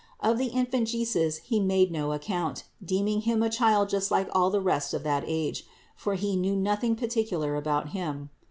Of 0.19 0.39
the 0.39 0.47
Infant 0.47 0.87
Jesus 0.87 1.37
he 1.45 1.59
made 1.59 1.91
no 1.91 2.11
account, 2.11 2.63
deeming 2.83 3.21
Him 3.21 3.43
a 3.43 3.51
child 3.51 3.89
just 3.89 4.09
like 4.09 4.27
all 4.31 4.49
the 4.49 4.59
rest 4.59 4.95
of 4.95 5.03
that 5.03 5.23
age, 5.27 5.67
for 5.95 6.15
he 6.15 6.35
knew 6.35 6.55
nothing 6.55 6.95
particular 6.95 7.55
about 7.55 7.89
Him. 7.89 8.31